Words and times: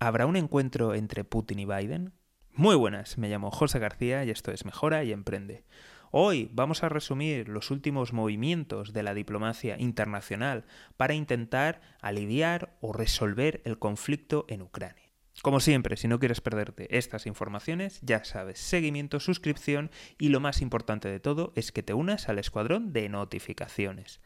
¿Habrá 0.00 0.26
un 0.26 0.36
encuentro 0.36 0.94
entre 0.94 1.24
Putin 1.24 1.58
y 1.58 1.64
Biden? 1.64 2.12
Muy 2.52 2.76
buenas, 2.76 3.18
me 3.18 3.28
llamo 3.28 3.50
José 3.50 3.80
García 3.80 4.24
y 4.24 4.30
esto 4.30 4.52
es 4.52 4.64
Mejora 4.64 5.02
y 5.02 5.10
Emprende. 5.10 5.64
Hoy 6.12 6.48
vamos 6.52 6.84
a 6.84 6.88
resumir 6.88 7.48
los 7.48 7.72
últimos 7.72 8.12
movimientos 8.12 8.92
de 8.92 9.02
la 9.02 9.12
diplomacia 9.12 9.76
internacional 9.76 10.66
para 10.96 11.14
intentar 11.14 11.80
aliviar 12.00 12.76
o 12.80 12.92
resolver 12.92 13.60
el 13.64 13.80
conflicto 13.80 14.46
en 14.48 14.62
Ucrania. 14.62 15.10
Como 15.42 15.58
siempre, 15.58 15.96
si 15.96 16.06
no 16.06 16.20
quieres 16.20 16.40
perderte 16.40 16.96
estas 16.96 17.26
informaciones, 17.26 17.98
ya 18.02 18.24
sabes, 18.24 18.60
seguimiento, 18.60 19.18
suscripción 19.18 19.90
y 20.16 20.28
lo 20.28 20.38
más 20.38 20.62
importante 20.62 21.08
de 21.08 21.18
todo 21.18 21.52
es 21.56 21.72
que 21.72 21.82
te 21.82 21.92
unas 21.92 22.28
al 22.28 22.38
escuadrón 22.38 22.92
de 22.92 23.08
notificaciones. 23.08 24.20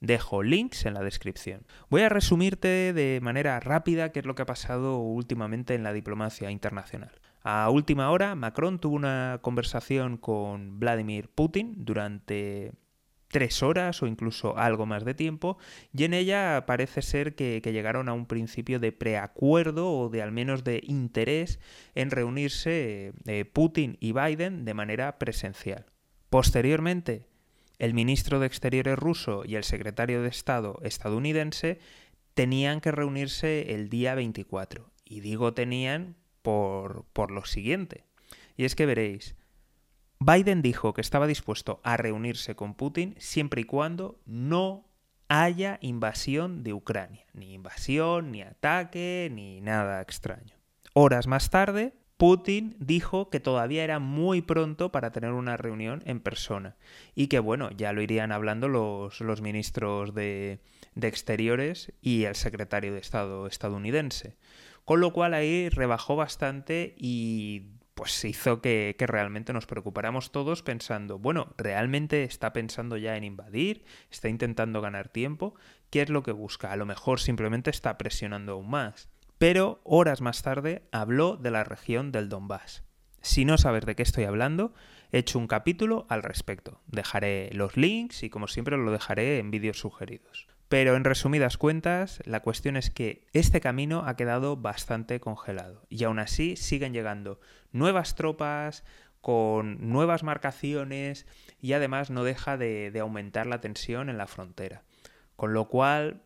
Dejo 0.00 0.42
links 0.42 0.86
en 0.86 0.94
la 0.94 1.02
descripción. 1.02 1.66
Voy 1.90 2.02
a 2.02 2.08
resumirte 2.08 2.92
de 2.92 3.20
manera 3.22 3.60
rápida 3.60 4.12
qué 4.12 4.20
es 4.20 4.26
lo 4.26 4.34
que 4.34 4.42
ha 4.42 4.46
pasado 4.46 4.98
últimamente 4.98 5.74
en 5.74 5.82
la 5.82 5.92
diplomacia 5.92 6.50
internacional. 6.50 7.12
A 7.42 7.68
última 7.70 8.10
hora, 8.10 8.34
Macron 8.34 8.80
tuvo 8.80 8.96
una 8.96 9.38
conversación 9.42 10.16
con 10.16 10.78
Vladimir 10.78 11.28
Putin 11.28 11.74
durante 11.84 12.72
tres 13.30 13.62
horas 13.62 14.02
o 14.02 14.06
incluso 14.06 14.58
algo 14.58 14.86
más 14.86 15.04
de 15.04 15.14
tiempo, 15.14 15.56
y 15.92 16.04
en 16.04 16.14
ella 16.14 16.64
parece 16.66 17.00
ser 17.00 17.34
que, 17.34 17.60
llegaron 17.60 18.08
a 18.08 18.12
un 18.12 18.26
principio 18.26 18.80
de 18.80 18.92
preacuerdo 18.92 19.92
o 19.92 20.08
de 20.08 20.20
al 20.20 20.32
menos 20.32 20.64
de 20.64 20.82
interés 20.84 21.60
en 21.94 22.10
reunirse 22.10 23.12
eh, 23.26 23.44
Putin 23.44 23.96
y 24.00 24.12
Biden 24.12 24.64
de 24.64 24.74
manera 24.74 25.18
presencial. 25.18 25.86
Posteriormente, 26.28 27.29
el 27.80 27.94
ministro 27.94 28.38
de 28.38 28.46
Exteriores 28.46 28.98
ruso 28.98 29.42
y 29.44 29.56
el 29.56 29.64
secretario 29.64 30.22
de 30.22 30.28
Estado 30.28 30.78
estadounidense 30.82 31.80
tenían 32.34 32.80
que 32.80 32.92
reunirse 32.92 33.74
el 33.74 33.88
día 33.88 34.14
24. 34.14 34.92
Y 35.04 35.20
digo 35.20 35.54
tenían 35.54 36.14
por, 36.42 37.06
por 37.12 37.30
lo 37.30 37.44
siguiente. 37.46 38.04
Y 38.56 38.66
es 38.66 38.76
que 38.76 38.86
veréis, 38.86 39.34
Biden 40.20 40.60
dijo 40.60 40.92
que 40.92 41.00
estaba 41.00 41.26
dispuesto 41.26 41.80
a 41.82 41.96
reunirse 41.96 42.54
con 42.54 42.74
Putin 42.74 43.14
siempre 43.18 43.62
y 43.62 43.64
cuando 43.64 44.20
no 44.26 44.84
haya 45.28 45.78
invasión 45.80 46.62
de 46.62 46.74
Ucrania. 46.74 47.24
Ni 47.32 47.54
invasión, 47.54 48.30
ni 48.30 48.42
ataque, 48.42 49.30
ni 49.32 49.62
nada 49.62 50.02
extraño. 50.02 50.54
Horas 50.92 51.26
más 51.26 51.48
tarde, 51.48 51.94
Putin 52.20 52.76
dijo 52.78 53.30
que 53.30 53.40
todavía 53.40 53.82
era 53.82 53.98
muy 53.98 54.42
pronto 54.42 54.92
para 54.92 55.10
tener 55.10 55.32
una 55.32 55.56
reunión 55.56 56.02
en 56.04 56.20
persona 56.20 56.76
y 57.14 57.28
que 57.28 57.38
bueno, 57.38 57.70
ya 57.70 57.94
lo 57.94 58.02
irían 58.02 58.30
hablando 58.30 58.68
los, 58.68 59.40
ministros 59.40 60.12
de, 60.12 60.60
de 60.94 61.08
Exteriores 61.08 61.94
y 62.02 62.24
el 62.24 62.34
secretario 62.34 62.92
de 62.92 62.98
Estado 62.98 63.46
estadounidense. 63.46 64.36
Con 64.84 65.00
lo 65.00 65.14
cual 65.14 65.32
ahí 65.32 65.70
rebajó 65.70 66.14
bastante 66.14 66.94
y 66.98 67.68
pues 67.94 68.22
hizo 68.26 68.60
que, 68.60 68.96
que, 68.98 69.06
realmente 69.06 69.54
nos 69.54 69.64
preocupáramos 69.64 70.30
todos 70.30 70.62
pensando, 70.62 71.18
bueno, 71.18 71.54
¿realmente 71.56 72.24
está 72.24 72.52
pensando 72.52 72.98
ya 72.98 73.16
en 73.16 73.24
invadir? 73.24 73.86
¿Está 74.10 74.28
intentando 74.28 74.82
ganar 74.82 75.08
tiempo? 75.08 75.54
¿Qué 75.88 76.02
es 76.02 76.10
lo 76.10 76.22
que 76.22 76.32
busca? 76.32 76.70
A 76.70 76.76
lo 76.76 76.84
mejor 76.84 77.18
simplemente 77.18 77.70
está 77.70 77.96
presionando 77.96 78.52
aún 78.52 78.68
más 78.68 79.08
pero 79.40 79.80
horas 79.84 80.20
más 80.20 80.42
tarde 80.42 80.82
habló 80.92 81.38
de 81.38 81.50
la 81.50 81.64
región 81.64 82.12
del 82.12 82.28
Donbass. 82.28 82.84
Si 83.22 83.46
no 83.46 83.56
sabes 83.56 83.86
de 83.86 83.96
qué 83.96 84.02
estoy 84.02 84.24
hablando, 84.24 84.74
he 85.12 85.18
hecho 85.18 85.38
un 85.38 85.46
capítulo 85.46 86.04
al 86.10 86.22
respecto. 86.22 86.82
Dejaré 86.88 87.48
los 87.54 87.78
links 87.78 88.22
y 88.22 88.28
como 88.28 88.48
siempre 88.48 88.76
lo 88.76 88.92
dejaré 88.92 89.38
en 89.38 89.50
vídeos 89.50 89.78
sugeridos. 89.78 90.46
Pero 90.68 90.94
en 90.94 91.04
resumidas 91.04 91.56
cuentas, 91.56 92.20
la 92.26 92.40
cuestión 92.40 92.76
es 92.76 92.90
que 92.90 93.28
este 93.32 93.62
camino 93.62 94.02
ha 94.04 94.14
quedado 94.14 94.58
bastante 94.58 95.20
congelado 95.20 95.86
y 95.88 96.04
aún 96.04 96.18
así 96.18 96.54
siguen 96.56 96.92
llegando 96.92 97.40
nuevas 97.72 98.16
tropas 98.16 98.84
con 99.22 99.90
nuevas 99.90 100.22
marcaciones 100.22 101.26
y 101.62 101.72
además 101.72 102.10
no 102.10 102.24
deja 102.24 102.58
de, 102.58 102.90
de 102.90 103.00
aumentar 103.00 103.46
la 103.46 103.62
tensión 103.62 104.10
en 104.10 104.18
la 104.18 104.26
frontera. 104.26 104.82
Con 105.34 105.54
lo 105.54 105.68
cual 105.70 106.24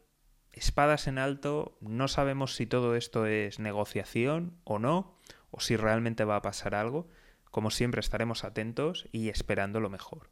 espadas 0.54 1.06
en 1.06 1.18
alto, 1.18 1.76
no 1.80 2.08
sabemos 2.08 2.54
si 2.54 2.66
todo 2.66 2.96
esto 2.96 3.26
es 3.26 3.58
negociación 3.58 4.56
o 4.64 4.78
no, 4.78 5.16
o 5.50 5.60
si 5.60 5.76
realmente 5.76 6.24
va 6.24 6.36
a 6.36 6.42
pasar 6.42 6.74
algo. 6.74 7.08
Como 7.50 7.70
siempre 7.70 8.00
estaremos 8.00 8.42
atentos 8.42 9.08
y 9.12 9.28
esperando 9.28 9.80
lo 9.80 9.90
mejor. 9.90 10.30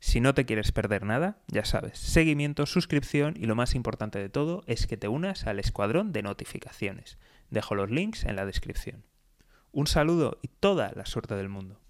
Si 0.00 0.20
no 0.20 0.34
te 0.34 0.46
quieres 0.46 0.72
perder 0.72 1.04
nada, 1.04 1.38
ya 1.46 1.64
sabes, 1.64 1.98
seguimiento, 1.98 2.66
suscripción 2.66 3.34
y 3.36 3.46
lo 3.46 3.54
más 3.54 3.74
importante 3.74 4.18
de 4.18 4.28
todo 4.28 4.64
es 4.66 4.86
que 4.86 4.96
te 4.96 5.08
unas 5.08 5.46
al 5.46 5.60
escuadrón 5.60 6.12
de 6.12 6.22
notificaciones. 6.22 7.18
Dejo 7.50 7.74
los 7.74 7.90
links 7.90 8.24
en 8.24 8.34
la 8.34 8.46
descripción. 8.46 9.04
Un 9.70 9.86
saludo 9.86 10.38
y 10.42 10.48
toda 10.48 10.90
la 10.96 11.06
suerte 11.06 11.36
del 11.36 11.48
mundo. 11.48 11.81